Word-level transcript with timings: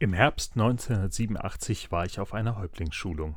Im 0.00 0.12
Herbst 0.12 0.54
1987 0.54 1.92
war 1.92 2.04
ich 2.04 2.18
auf 2.18 2.34
einer 2.34 2.58
Häuptlingsschulung. 2.58 3.36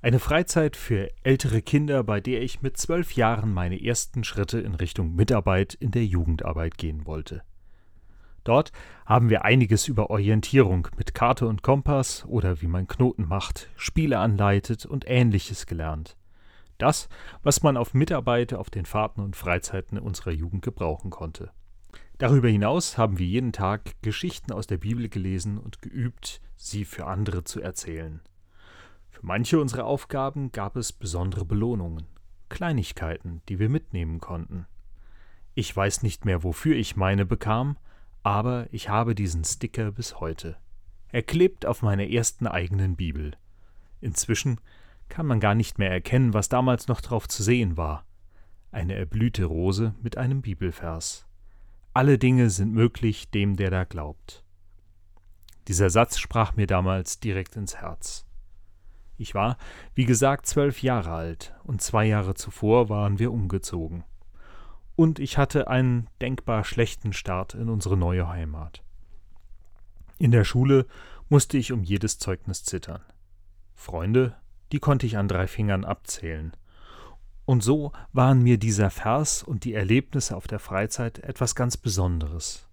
Eine 0.00 0.20
Freizeit 0.20 0.76
für 0.76 1.08
ältere 1.24 1.60
Kinder, 1.60 2.04
bei 2.04 2.20
der 2.20 2.40
ich 2.40 2.62
mit 2.62 2.76
zwölf 2.76 3.16
Jahren 3.16 3.52
meine 3.52 3.82
ersten 3.82 4.22
Schritte 4.22 4.60
in 4.60 4.76
Richtung 4.76 5.16
Mitarbeit 5.16 5.74
in 5.74 5.90
der 5.90 6.04
Jugendarbeit 6.06 6.78
gehen 6.78 7.04
wollte. 7.04 7.42
Dort 8.44 8.70
haben 9.06 9.28
wir 9.28 9.44
einiges 9.44 9.88
über 9.88 10.10
Orientierung 10.10 10.86
mit 10.96 11.14
Karte 11.14 11.48
und 11.48 11.62
Kompass 11.62 12.24
oder 12.26 12.62
wie 12.62 12.68
man 12.68 12.86
Knoten 12.86 13.26
macht, 13.26 13.68
Spiele 13.74 14.18
anleitet 14.18 14.86
und 14.86 15.04
ähnliches 15.08 15.66
gelernt. 15.66 16.16
Das, 16.78 17.08
was 17.42 17.64
man 17.64 17.76
auf 17.76 17.92
Mitarbeit 17.92 18.54
auf 18.54 18.70
den 18.70 18.86
Fahrten 18.86 19.20
und 19.20 19.34
Freizeiten 19.34 19.98
unserer 19.98 20.32
Jugend 20.32 20.62
gebrauchen 20.62 21.10
konnte. 21.10 21.50
Darüber 22.22 22.46
hinaus 22.46 22.98
haben 22.98 23.18
wir 23.18 23.26
jeden 23.26 23.50
Tag 23.50 24.00
Geschichten 24.00 24.52
aus 24.52 24.68
der 24.68 24.76
Bibel 24.76 25.08
gelesen 25.08 25.58
und 25.58 25.82
geübt, 25.82 26.40
sie 26.54 26.84
für 26.84 27.08
andere 27.08 27.42
zu 27.42 27.60
erzählen. 27.60 28.20
Für 29.10 29.26
manche 29.26 29.58
unserer 29.60 29.86
Aufgaben 29.86 30.52
gab 30.52 30.76
es 30.76 30.92
besondere 30.92 31.44
Belohnungen, 31.44 32.06
Kleinigkeiten, 32.48 33.42
die 33.48 33.58
wir 33.58 33.68
mitnehmen 33.68 34.20
konnten. 34.20 34.68
Ich 35.56 35.76
weiß 35.76 36.04
nicht 36.04 36.24
mehr, 36.24 36.44
wofür 36.44 36.76
ich 36.76 36.94
meine 36.94 37.26
bekam, 37.26 37.76
aber 38.22 38.68
ich 38.70 38.88
habe 38.88 39.16
diesen 39.16 39.42
Sticker 39.42 39.90
bis 39.90 40.20
heute. 40.20 40.56
Er 41.08 41.24
klebt 41.24 41.66
auf 41.66 41.82
meiner 41.82 42.06
ersten 42.08 42.46
eigenen 42.46 42.94
Bibel. 42.94 43.32
Inzwischen 44.00 44.60
kann 45.08 45.26
man 45.26 45.40
gar 45.40 45.56
nicht 45.56 45.80
mehr 45.80 45.90
erkennen, 45.90 46.34
was 46.34 46.48
damals 46.48 46.86
noch 46.86 47.00
drauf 47.00 47.26
zu 47.26 47.42
sehen 47.42 47.76
war. 47.76 48.06
Eine 48.70 48.94
erblühte 48.94 49.44
Rose 49.44 49.96
mit 50.00 50.18
einem 50.18 50.40
Bibelvers. 50.40 51.26
Alle 51.94 52.18
Dinge 52.18 52.48
sind 52.48 52.72
möglich 52.72 53.30
dem, 53.30 53.56
der 53.56 53.70
da 53.70 53.84
glaubt. 53.84 54.44
Dieser 55.68 55.90
Satz 55.90 56.18
sprach 56.18 56.56
mir 56.56 56.66
damals 56.66 57.20
direkt 57.20 57.54
ins 57.56 57.76
Herz. 57.76 58.24
Ich 59.18 59.34
war, 59.34 59.58
wie 59.94 60.06
gesagt, 60.06 60.46
zwölf 60.46 60.82
Jahre 60.82 61.12
alt, 61.12 61.54
und 61.64 61.82
zwei 61.82 62.06
Jahre 62.06 62.34
zuvor 62.34 62.88
waren 62.88 63.18
wir 63.18 63.30
umgezogen. 63.30 64.04
Und 64.96 65.18
ich 65.18 65.36
hatte 65.36 65.68
einen 65.68 66.08
denkbar 66.20 66.64
schlechten 66.64 67.12
Start 67.12 67.54
in 67.54 67.68
unsere 67.68 67.96
neue 67.98 68.26
Heimat. 68.26 68.82
In 70.18 70.30
der 70.30 70.44
Schule 70.44 70.86
musste 71.28 71.58
ich 71.58 71.72
um 71.72 71.82
jedes 71.82 72.18
Zeugnis 72.18 72.64
zittern. 72.64 73.02
Freunde, 73.74 74.36
die 74.72 74.78
konnte 74.78 75.04
ich 75.06 75.18
an 75.18 75.28
drei 75.28 75.46
Fingern 75.46 75.84
abzählen. 75.84 76.52
Und 77.44 77.62
so 77.62 77.92
waren 78.12 78.42
mir 78.42 78.58
dieser 78.58 78.90
Vers 78.90 79.42
und 79.42 79.64
die 79.64 79.74
Erlebnisse 79.74 80.36
auf 80.36 80.46
der 80.46 80.60
Freizeit 80.60 81.18
etwas 81.18 81.54
ganz 81.54 81.76
Besonderes. 81.76 82.68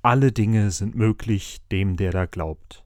Alle 0.00 0.32
Dinge 0.32 0.70
sind 0.70 0.94
möglich 0.94 1.60
dem, 1.70 1.96
der 1.96 2.10
da 2.10 2.26
glaubt. 2.26 2.84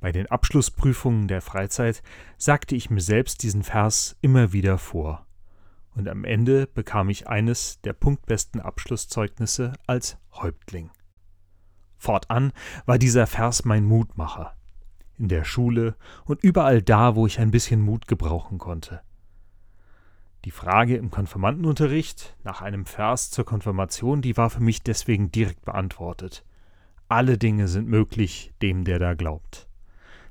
Bei 0.00 0.12
den 0.12 0.26
Abschlussprüfungen 0.26 1.26
der 1.26 1.42
Freizeit 1.42 2.02
sagte 2.36 2.76
ich 2.76 2.88
mir 2.88 3.00
selbst 3.00 3.42
diesen 3.42 3.64
Vers 3.64 4.16
immer 4.20 4.52
wieder 4.52 4.78
vor. 4.78 5.26
Und 5.94 6.08
am 6.08 6.24
Ende 6.24 6.68
bekam 6.68 7.08
ich 7.08 7.28
eines 7.28 7.80
der 7.82 7.92
punktbesten 7.92 8.60
Abschlusszeugnisse 8.60 9.72
als 9.86 10.16
Häuptling. 10.32 10.90
Fortan 11.96 12.52
war 12.86 12.98
dieser 12.98 13.26
Vers 13.26 13.64
mein 13.64 13.84
Mutmacher. 13.84 14.56
In 15.16 15.26
der 15.26 15.42
Schule 15.42 15.96
und 16.24 16.44
überall 16.44 16.80
da, 16.80 17.16
wo 17.16 17.26
ich 17.26 17.40
ein 17.40 17.50
bisschen 17.50 17.80
Mut 17.80 18.06
gebrauchen 18.06 18.58
konnte. 18.58 19.00
Die 20.44 20.50
Frage 20.52 20.96
im 20.96 21.10
Konfirmandenunterricht 21.10 22.36
nach 22.44 22.62
einem 22.62 22.86
Vers 22.86 23.30
zur 23.30 23.44
Konfirmation, 23.44 24.22
die 24.22 24.36
war 24.36 24.50
für 24.50 24.62
mich 24.62 24.82
deswegen 24.82 25.32
direkt 25.32 25.64
beantwortet. 25.64 26.44
Alle 27.08 27.38
Dinge 27.38 27.68
sind 27.68 27.88
möglich 27.88 28.52
dem, 28.62 28.84
der 28.84 28.98
da 28.98 29.14
glaubt. 29.14 29.66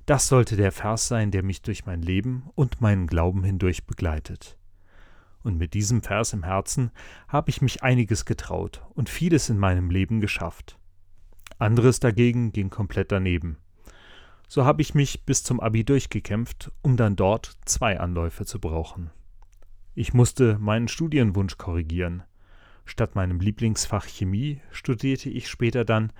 Das 0.05 0.29
sollte 0.29 0.55
der 0.55 0.71
Vers 0.71 1.09
sein, 1.09 1.31
der 1.31 1.43
mich 1.43 1.61
durch 1.61 1.85
mein 1.85 2.01
Leben 2.01 2.49
und 2.55 2.79
meinen 2.79 3.07
Glauben 3.07 3.43
hindurch 3.43 3.85
begleitet. 3.85 4.57
Und 5.43 5.57
mit 5.57 5.73
diesem 5.73 6.01
Vers 6.01 6.31
im 6.31 6.43
Herzen 6.43 6.91
habe 7.27 7.49
ich 7.49 7.61
mich 7.61 7.83
einiges 7.83 8.23
getraut 8.23 8.85
und 8.93 9.09
vieles 9.09 9.49
in 9.49 9.57
meinem 9.57 9.89
Leben 9.89 10.21
geschafft. 10.21 10.77
Anderes 11.59 11.99
dagegen 11.99 12.53
ging 12.53 12.69
komplett 12.69 13.11
daneben. 13.11 13.57
So 14.47 14.63
habe 14.63 14.81
ich 14.81 14.93
mich 14.93 15.25
bis 15.25 15.43
zum 15.43 15.59
Abi 15.59 15.83
durchgekämpft, 15.83 16.71
um 16.81 16.95
dann 16.95 17.17
dort 17.17 17.57
zwei 17.65 17.99
Anläufe 17.99 18.45
zu 18.45 18.61
brauchen. 18.61 19.11
Ich 19.99 20.13
musste 20.13 20.59
meinen 20.59 20.87
Studienwunsch 20.87 21.57
korrigieren. 21.57 22.21
Statt 22.85 23.15
meinem 23.15 23.39
Lieblingsfach 23.39 24.05
Chemie 24.05 24.61
studierte 24.69 25.27
ich 25.27 25.47
später 25.47 25.85
dann 25.85 26.13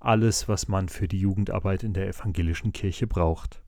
alles, 0.00 0.48
was 0.48 0.68
man 0.68 0.90
für 0.90 1.08
die 1.08 1.18
Jugendarbeit 1.18 1.82
in 1.82 1.94
der 1.94 2.06
evangelischen 2.08 2.74
Kirche 2.74 3.06
braucht. 3.06 3.62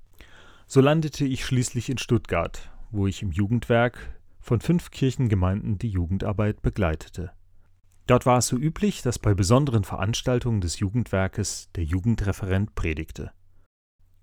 So 0.66 0.82
landete 0.82 1.24
ich 1.24 1.46
schließlich 1.46 1.88
in 1.88 1.96
Stuttgart, 1.96 2.70
wo 2.90 3.06
ich 3.06 3.22
im 3.22 3.32
Jugendwerk 3.32 4.20
von 4.38 4.60
fünf 4.60 4.90
Kirchengemeinden 4.90 5.78
die 5.78 5.88
Jugendarbeit 5.88 6.60
begleitete. 6.60 7.32
Dort 8.06 8.26
war 8.26 8.36
es 8.36 8.48
so 8.48 8.58
üblich, 8.58 9.00
dass 9.00 9.18
bei 9.18 9.32
besonderen 9.32 9.84
Veranstaltungen 9.84 10.60
des 10.60 10.78
Jugendwerkes 10.78 11.70
der 11.74 11.84
Jugendreferent 11.84 12.74
predigte. 12.74 13.32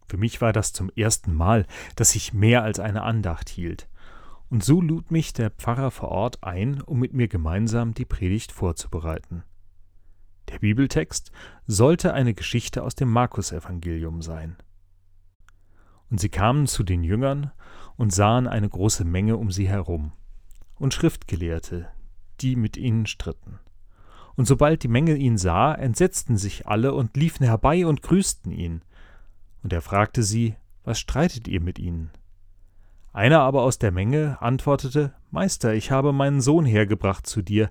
Für 0.08 0.18
mich 0.18 0.40
war 0.40 0.54
das 0.54 0.72
zum 0.72 0.92
ersten 0.96 1.34
Mal, 1.34 1.66
dass 1.96 2.14
ich 2.14 2.32
mehr 2.32 2.62
als 2.62 2.80
eine 2.80 3.02
Andacht 3.02 3.50
hielt. 3.50 3.88
Und 4.52 4.66
so 4.66 4.82
lud 4.82 5.12
mich 5.12 5.32
der 5.32 5.50
Pfarrer 5.50 5.92
vor 5.92 6.10
Ort 6.10 6.44
ein, 6.44 6.82
um 6.82 7.00
mit 7.00 7.14
mir 7.14 7.30
gemeinsam 7.30 7.94
die 7.94 8.04
Predigt 8.04 8.52
vorzubereiten. 8.52 9.44
Der 10.50 10.60
Bibeltext 10.60 11.32
sollte 11.68 12.14
eine 12.14 12.34
Geschichte 12.34 12.84
aus 12.84 12.94
dem 12.94 13.10
Markus-Evangelium 13.10 14.22
sein. 14.22 14.58
Und 16.10 16.20
sie 16.20 16.28
kamen 16.28 16.68
zu 16.68 16.84
den 16.84 17.02
Jüngern 17.02 17.52
und 17.96 18.14
sahen 18.14 18.46
eine 18.46 18.68
große 18.68 19.06
Menge 19.06 19.38
um 19.38 19.52
sie 19.52 19.70
herum 19.70 20.12
und 20.76 20.94
Schriftgelehrte, 20.94 21.88
die 22.42 22.58
mit 22.58 22.76
ihnen 22.76 23.06
stritten. 23.06 23.60
Und 24.36 24.50
sobald 24.50 24.84
die 24.84 24.90
Menge 24.90 25.16
ihn 25.16 25.38
sah, 25.38 25.74
entsetzten 25.74 26.36
sich 26.36 26.68
alle 26.68 26.94
und 26.94 27.16
liefen 27.16 27.46
herbei 27.46 27.86
und 27.86 28.02
grüßten 28.02 28.52
ihn. 28.52 28.82
Und 29.64 29.72
er 29.72 29.82
fragte 29.82 30.24
sie, 30.24 30.58
was 30.84 31.00
streitet 31.00 31.48
ihr 31.48 31.62
mit 31.62 31.80
ihnen? 31.80 32.12
Einer 33.14 33.42
aber 33.42 33.64
aus 33.64 33.78
der 33.78 33.92
Menge 33.92 34.42
antwortete, 34.42 35.14
Meister, 35.32 35.74
ich 35.74 35.92
habe 35.92 36.14
meinen 36.14 36.40
Sohn 36.40 36.66
hergebracht 36.66 37.28
zu 37.28 37.42
dir, 37.42 37.70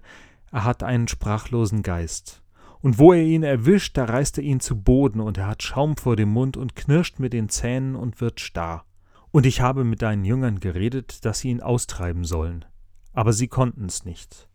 er 0.52 0.64
hat 0.64 0.82
einen 0.82 1.08
sprachlosen 1.08 1.82
Geist. 1.82 2.42
Und 2.80 2.98
wo 2.98 3.12
er 3.12 3.22
ihn 3.22 3.42
erwischt, 3.42 3.96
da 3.96 4.04
reißt 4.04 4.38
er 4.38 4.44
ihn 4.44 4.60
zu 4.60 4.80
Boden, 4.80 5.20
und 5.20 5.38
er 5.38 5.46
hat 5.46 5.62
Schaum 5.62 5.96
vor 5.96 6.16
dem 6.16 6.30
Mund 6.30 6.56
und 6.56 6.76
knirscht 6.76 7.18
mit 7.18 7.32
den 7.32 7.48
Zähnen 7.48 7.94
und 7.96 8.20
wird 8.20 8.40
starr. 8.40 8.84
Und 9.30 9.46
ich 9.46 9.60
habe 9.60 9.84
mit 9.84 10.02
deinen 10.02 10.24
Jüngern 10.24 10.60
geredet, 10.60 11.24
dass 11.24 11.40
sie 11.40 11.50
ihn 11.50 11.62
austreiben 11.62 12.24
sollen, 12.24 12.64
aber 13.12 13.32
sie 13.32 13.48
konnten's 13.48 14.04
nicht. 14.04 14.48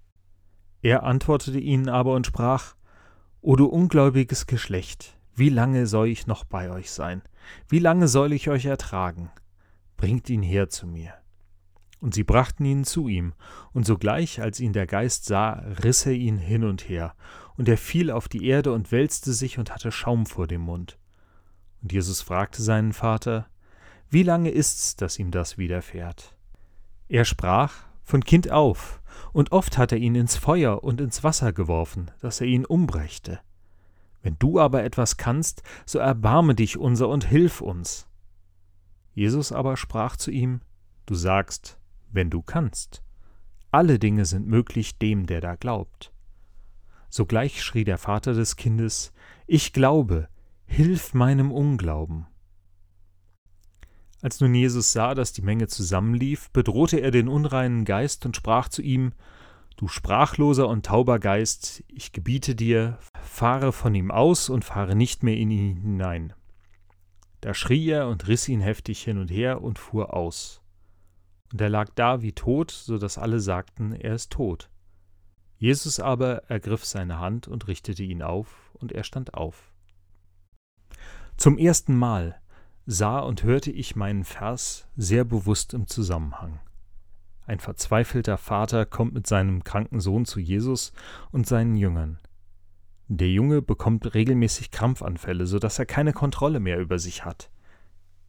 Er 0.81 1.03
antwortete 1.03 1.59
ihnen 1.59 1.89
aber 1.89 2.13
und 2.13 2.27
sprach, 2.27 2.75
O 3.41 3.55
du 3.55 3.65
ungläubiges 3.65 4.47
Geschlecht, 4.47 5.17
wie 5.33 5.49
lange 5.49 5.87
soll 5.87 6.07
ich 6.07 6.27
noch 6.27 6.43
bei 6.43 6.69
euch 6.71 6.91
sein? 6.91 7.21
Wie 7.69 7.79
lange 7.79 8.07
soll 8.07 8.33
ich 8.33 8.49
euch 8.49 8.65
ertragen? 8.65 9.29
Bringt 9.97 10.29
ihn 10.29 10.41
her 10.41 10.69
zu 10.69 10.87
mir. 10.87 11.13
Und 11.99 12.13
sie 12.13 12.23
brachten 12.23 12.65
ihn 12.65 12.83
zu 12.83 13.07
ihm, 13.07 13.33
und 13.73 13.85
sogleich, 13.85 14.41
als 14.41 14.59
ihn 14.59 14.73
der 14.73 14.85
Geist 14.85 15.25
sah, 15.25 15.63
riss 15.83 16.05
er 16.05 16.13
ihn 16.13 16.37
hin 16.37 16.63
und 16.63 16.87
her, 16.87 17.15
und 17.57 17.69
er 17.69 17.77
fiel 17.77 18.11
auf 18.11 18.27
die 18.27 18.45
Erde 18.45 18.73
und 18.73 18.91
wälzte 18.91 19.33
sich 19.33 19.57
und 19.57 19.71
hatte 19.71 19.91
Schaum 19.91 20.25
vor 20.25 20.45
dem 20.45 20.61
Mund. 20.61 20.99
Und 21.81 21.93
Jesus 21.93 22.21
fragte 22.21 22.61
seinen 22.61 22.93
Vater, 22.93 23.47
Wie 24.09 24.23
lange 24.23 24.49
ist's, 24.51 24.95
dass 24.95 25.19
ihm 25.19 25.31
das 25.31 25.57
widerfährt? 25.57 26.35
Er 27.07 27.25
sprach, 27.25 27.73
Von 28.03 28.23
Kind 28.23 28.51
auf, 28.51 29.01
und 29.33 29.51
oft 29.51 29.77
hat 29.77 29.91
er 29.91 29.97
ihn 29.97 30.15
ins 30.15 30.35
Feuer 30.35 30.83
und 30.83 31.01
ins 31.01 31.23
Wasser 31.23 31.53
geworfen, 31.53 32.11
dass 32.21 32.41
er 32.41 32.47
ihn 32.47 32.65
umbrächte. 32.65 33.39
Wenn 34.21 34.37
du 34.39 34.59
aber 34.59 34.83
etwas 34.83 35.17
kannst, 35.17 35.61
so 35.85 35.99
erbarme 35.99 36.55
dich 36.55 36.77
unser 36.77 37.09
und 37.09 37.25
hilf 37.25 37.61
uns. 37.61 38.07
Jesus 39.15 39.51
aber 39.51 39.77
sprach 39.77 40.17
zu 40.17 40.29
ihm, 40.29 40.61
Du 41.07 41.15
sagst, 41.15 41.79
wenn 42.11 42.29
du 42.29 42.41
kannst. 42.41 43.01
Alle 43.71 43.97
Dinge 43.97 44.25
sind 44.25 44.47
möglich 44.47 44.97
dem, 44.99 45.25
der 45.25 45.41
da 45.41 45.55
glaubt. 45.55 46.11
Sogleich 47.09 47.63
schrie 47.63 47.85
der 47.85 47.97
Vater 47.97 48.33
des 48.33 48.57
Kindes, 48.57 49.13
Ich 49.47 49.73
glaube, 49.73 50.27
hilf 50.65 51.13
meinem 51.13 51.51
Unglauben. 51.51 52.27
Als 54.21 54.41
nun 54.41 54.53
Jesus 54.53 54.91
sah, 54.91 55.13
dass 55.13 55.33
die 55.33 55.43
Menge 55.43 55.67
zusammenlief, 55.67 56.49
bedrohte 56.51 56.99
er 56.99 57.11
den 57.11 57.27
unreinen 57.29 57.85
Geist 57.85 58.25
und 58.25 58.35
sprach 58.35 58.69
zu 58.69 58.81
ihm, 58.81 59.13
Du 59.77 59.87
sprachloser 59.87 60.67
und 60.67 60.85
tauber 60.85 61.19
Geist, 61.19 61.83
ich 61.87 62.11
gebiete 62.11 62.55
dir, 62.55 62.97
fahre 63.21 63.71
von 63.71 63.93
ihm 63.93 64.09
aus 64.09 64.49
und 64.49 64.65
fahre 64.65 64.95
nicht 64.95 65.23
mehr 65.23 65.37
in 65.37 65.51
ihn 65.51 65.75
hinein. 65.77 66.33
Da 67.45 67.53
schrie 67.53 67.91
er 67.91 68.07
und 68.07 68.27
riss 68.27 68.49
ihn 68.49 68.59
heftig 68.59 69.03
hin 69.03 69.19
und 69.19 69.29
her 69.29 69.61
und 69.61 69.77
fuhr 69.77 70.15
aus. 70.15 70.63
Und 71.51 71.61
er 71.61 71.69
lag 71.69 71.91
da 71.93 72.23
wie 72.23 72.31
tot, 72.31 72.71
so 72.71 72.97
dass 72.97 73.19
alle 73.19 73.39
sagten, 73.39 73.91
er 73.91 74.15
ist 74.15 74.31
tot. 74.31 74.71
Jesus 75.59 75.99
aber 75.99 76.49
ergriff 76.49 76.83
seine 76.83 77.19
Hand 77.19 77.47
und 77.47 77.67
richtete 77.67 78.01
ihn 78.01 78.23
auf, 78.23 78.71
und 78.73 78.91
er 78.91 79.03
stand 79.03 79.35
auf. 79.35 79.71
Zum 81.37 81.59
ersten 81.59 81.95
Mal 81.95 82.41
sah 82.87 83.19
und 83.19 83.43
hörte 83.43 83.69
ich 83.69 83.95
meinen 83.95 84.23
Vers 84.23 84.87
sehr 84.95 85.23
bewusst 85.23 85.75
im 85.75 85.85
Zusammenhang. 85.85 86.59
Ein 87.45 87.59
verzweifelter 87.59 88.39
Vater 88.39 88.87
kommt 88.87 89.13
mit 89.13 89.27
seinem 89.27 89.63
kranken 89.63 89.99
Sohn 89.99 90.25
zu 90.25 90.39
Jesus 90.39 90.93
und 91.31 91.45
seinen 91.45 91.75
Jüngern. 91.75 92.17
Der 93.07 93.29
Junge 93.29 93.61
bekommt 93.61 94.15
regelmäßig 94.15 94.71
Krampfanfälle, 94.71 95.45
so 95.45 95.59
dass 95.59 95.77
er 95.77 95.85
keine 95.85 96.11
Kontrolle 96.11 96.59
mehr 96.59 96.79
über 96.79 96.97
sich 96.97 97.23
hat. 97.23 97.51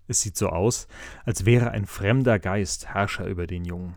Es 0.06 0.20
sieht 0.20 0.36
so 0.36 0.50
aus, 0.50 0.86
als 1.24 1.46
wäre 1.46 1.70
ein 1.70 1.86
fremder 1.86 2.38
Geist 2.38 2.86
Herrscher 2.86 3.26
über 3.26 3.46
den 3.46 3.64
Jungen. 3.64 3.96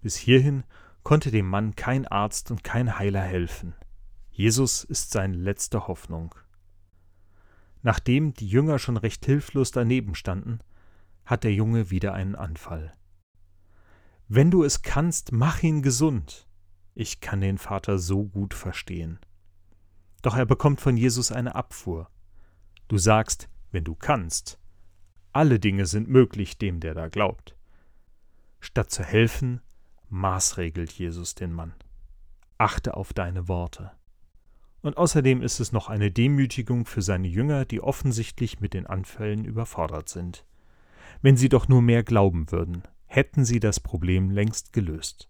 Bis 0.00 0.16
hierhin 0.16 0.64
konnte 1.04 1.30
dem 1.30 1.48
Mann 1.48 1.76
kein 1.76 2.06
Arzt 2.06 2.50
und 2.50 2.64
kein 2.64 2.98
Heiler 2.98 3.22
helfen. 3.22 3.74
Jesus 4.30 4.82
ist 4.82 5.12
seine 5.12 5.36
letzte 5.36 5.86
Hoffnung. 5.86 6.34
Nachdem 7.82 8.34
die 8.34 8.48
Jünger 8.48 8.78
schon 8.78 8.96
recht 8.96 9.24
hilflos 9.24 9.70
daneben 9.70 10.14
standen, 10.14 10.60
hat 11.24 11.44
der 11.44 11.52
Junge 11.52 11.90
wieder 11.90 12.12
einen 12.14 12.34
Anfall. 12.34 12.92
Wenn 14.28 14.50
du 14.50 14.64
es 14.64 14.82
kannst, 14.82 15.32
mach 15.32 15.62
ihn 15.62 15.82
gesund. 15.82 16.48
Ich 16.94 17.20
kann 17.20 17.40
den 17.40 17.58
Vater 17.58 17.98
so 17.98 18.24
gut 18.24 18.54
verstehen. 18.54 19.18
Doch 20.22 20.36
er 20.36 20.46
bekommt 20.46 20.80
von 20.80 20.96
Jesus 20.96 21.32
eine 21.32 21.54
Abfuhr. 21.54 22.08
Du 22.88 22.96
sagst, 22.96 23.48
wenn 23.72 23.84
du 23.84 23.94
kannst. 23.94 24.58
Alle 25.32 25.58
Dinge 25.58 25.86
sind 25.86 26.08
möglich 26.08 26.58
dem, 26.58 26.80
der 26.80 26.94
da 26.94 27.08
glaubt. 27.08 27.56
Statt 28.60 28.90
zu 28.90 29.02
helfen, 29.02 29.60
maßregelt 30.08 30.92
Jesus 30.92 31.34
den 31.34 31.52
Mann. 31.52 31.74
Achte 32.58 32.94
auf 32.96 33.12
deine 33.12 33.48
Worte. 33.48 33.92
Und 34.82 34.96
außerdem 34.96 35.42
ist 35.42 35.58
es 35.58 35.72
noch 35.72 35.88
eine 35.88 36.10
Demütigung 36.10 36.86
für 36.86 37.02
seine 37.02 37.28
Jünger, 37.28 37.64
die 37.64 37.80
offensichtlich 37.80 38.60
mit 38.60 38.74
den 38.74 38.86
Anfällen 38.86 39.44
überfordert 39.44 40.08
sind. 40.08 40.44
Wenn 41.22 41.36
sie 41.36 41.48
doch 41.48 41.68
nur 41.68 41.82
mehr 41.82 42.02
glauben 42.02 42.50
würden, 42.50 42.82
hätten 43.06 43.44
sie 43.44 43.60
das 43.60 43.80
Problem 43.80 44.30
längst 44.30 44.72
gelöst. 44.72 45.28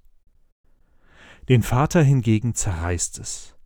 Den 1.49 1.63
Vater 1.63 2.03
hingegen 2.03 2.55
zerreißt 2.55 3.19
es. 3.19 3.57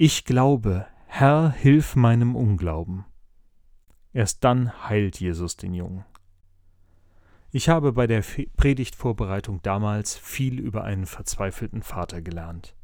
Ich 0.00 0.24
glaube, 0.24 0.86
Herr, 1.06 1.50
hilf 1.50 1.96
meinem 1.96 2.36
Unglauben. 2.36 3.04
Erst 4.12 4.44
dann 4.44 4.88
heilt 4.88 5.18
Jesus 5.18 5.56
den 5.56 5.74
Jungen. 5.74 6.04
Ich 7.50 7.68
habe 7.68 7.92
bei 7.92 8.06
der 8.06 8.22
Predigtvorbereitung 8.56 9.60
damals 9.62 10.16
viel 10.16 10.60
über 10.60 10.84
einen 10.84 11.04
verzweifelten 11.04 11.82
Vater 11.82 12.22
gelernt 12.22 12.76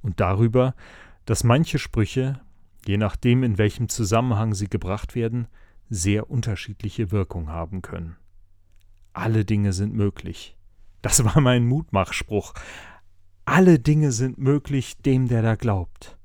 und 0.00 0.18
darüber, 0.18 0.74
dass 1.26 1.44
manche 1.44 1.78
Sprüche, 1.78 2.40
je 2.86 2.96
nachdem 2.96 3.42
in 3.42 3.58
welchem 3.58 3.90
Zusammenhang 3.90 4.54
sie 4.54 4.68
gebracht 4.68 5.14
werden, 5.14 5.48
sehr 5.90 6.30
unterschiedliche 6.30 7.10
Wirkung 7.12 7.50
haben 7.50 7.82
können. 7.82 8.16
Alle 9.12 9.44
Dinge 9.44 9.74
sind 9.74 9.92
möglich. 9.92 10.56
Das 11.02 11.22
war 11.22 11.38
mein 11.38 11.66
Mutmachspruch. 11.66 12.54
Alle 13.44 13.78
Dinge 13.78 14.10
sind 14.10 14.38
möglich 14.38 14.96
dem, 15.02 15.28
der 15.28 15.42
da 15.42 15.54
glaubt. 15.54 16.15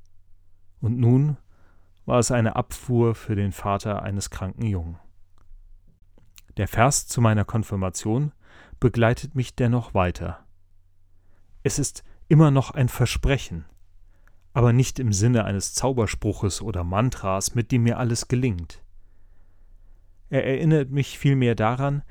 Und 0.82 0.98
nun 0.98 1.38
war 2.06 2.20
es 2.20 2.32
eine 2.32 2.56
Abfuhr 2.56 3.16
für 3.16 3.36
den 3.36 3.52
Vater 3.52 4.02
eines 4.02 4.30
kranken 4.30 4.66
Jungen. 4.66 4.98
Der 6.58 6.68
Vers 6.68 7.08
zu 7.08 7.22
meiner 7.22 7.46
Konfirmation 7.46 8.34
begleitet 8.80 9.36
mich 9.36 9.56
dennoch 9.56 9.94
weiter. 9.94 10.46
Es 11.64 11.80
ist 11.80 12.04
immer 12.28 12.52
noch 12.52 12.72
ein 12.72 12.90
Versprechen, 12.90 13.66
aber 14.54 14.74
nicht 14.74 15.00
im 15.00 15.14
Sinne 15.14 15.46
eines 15.46 15.74
Zauberspruches 15.74 16.62
oder 16.62 16.84
Mantras, 16.84 17.56
mit 17.56 17.72
dem 17.72 17.84
mir 17.84 18.00
alles 18.00 18.28
gelingt. 18.28 18.84
Er 20.30 20.46
erinnert 20.46 20.90
mich 20.90 21.20
vielmehr 21.20 21.56
daran, 21.56 22.04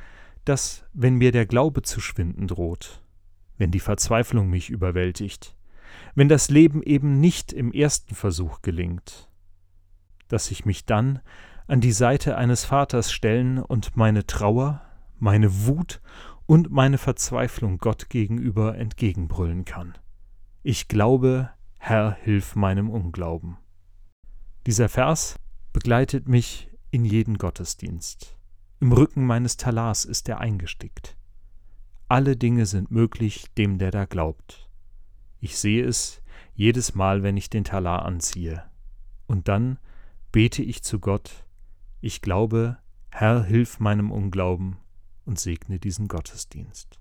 dass, 0.45 0.85
wenn 0.93 1.17
mir 1.17 1.33
der 1.33 1.47
Glaube 1.47 1.83
zu 1.83 2.01
schwinden 2.01 2.47
droht, 2.47 3.03
wenn 3.59 3.71
die 3.71 3.81
Verzweiflung 3.81 4.49
mich 4.49 4.71
überwältigt, 4.71 5.57
wenn 6.15 6.29
das 6.29 6.51
Leben 6.51 6.83
eben 6.83 7.21
nicht 7.21 7.53
im 7.53 7.73
ersten 7.73 8.15
Versuch 8.15 8.63
gelingt, 8.63 9.29
dass 10.29 10.51
ich 10.51 10.65
mich 10.65 10.87
dann 10.87 11.21
an 11.67 11.81
die 11.81 11.93
Seite 11.93 12.37
eines 12.37 12.65
Vaters 12.65 13.13
stellen 13.13 13.59
und 13.59 13.97
meine 13.97 14.27
Trauer, 14.27 14.83
meine 15.19 15.67
Wut 15.67 16.01
und 16.47 16.71
meine 16.71 16.99
Verzweiflung 16.99 17.79
Gott 17.79 18.11
gegenüber 18.11 18.77
entgegenbrüllen 18.77 19.65
kann. 19.65 19.97
Ich 20.63 20.89
glaube, 20.89 21.51
Herr, 21.79 22.17
hilf 22.23 22.57
meinem 22.57 22.91
Unglauben. 22.91 23.57
Dieser 24.67 24.89
Vers 24.89 25.37
begleitet 25.73 26.29
mich 26.29 26.71
in 26.91 27.05
jeden 27.05 27.39
Gottesdienst. 27.39 28.37
Im 28.81 28.93
Rücken 28.93 29.27
meines 29.27 29.57
Talars 29.57 30.05
ist 30.05 30.29
er 30.29 30.41
eingestickt. 30.41 31.17
Alle 32.09 32.37
Dinge 32.37 32.67
sind 32.67 32.91
möglich 32.91 33.47
dem, 33.57 33.79
der 33.79 33.91
da 33.91 34.05
glaubt. 34.05 34.70
Ich 35.41 35.59
sehe 35.59 35.85
es 35.85 36.23
jedes 36.55 36.95
Mal, 36.95 37.23
wenn 37.23 37.37
ich 37.37 37.51
den 37.51 37.65
Talar 37.65 38.05
anziehe. 38.05 38.63
Und 39.27 39.49
dann 39.49 39.79
bete 40.33 40.63
ich 40.63 40.83
zu 40.83 41.01
Gott, 41.01 41.45
ich 42.01 42.21
glaube, 42.21 42.79
Herr, 43.11 43.45
hilf 43.45 43.81
meinem 43.81 44.13
Unglauben 44.13 44.77
und 45.25 45.39
segne 45.39 45.79
diesen 45.79 46.09
Gottesdienst. 46.09 47.00